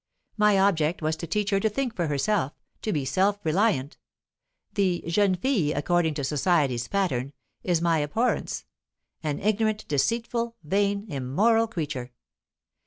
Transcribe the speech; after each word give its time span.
My 0.35 0.57
object 0.57 1.03
was 1.03 1.15
to 1.17 1.27
teach 1.27 1.51
her 1.51 1.59
to 1.59 1.69
think 1.69 1.95
for 1.95 2.07
herself, 2.07 2.53
to 2.81 2.91
be 2.91 3.05
self 3.05 3.37
reliant. 3.45 3.99
The 4.73 5.03
jeune 5.05 5.35
fille, 5.35 5.77
according 5.77 6.15
to 6.15 6.23
society's 6.23 6.87
pattern, 6.87 7.33
is 7.63 7.83
my 7.83 7.99
abhorrence: 8.01 8.65
an 9.21 9.37
ignorant, 9.37 9.87
deceitful, 9.87 10.55
vain, 10.63 11.05
immoral 11.07 11.67
creature. 11.67 12.13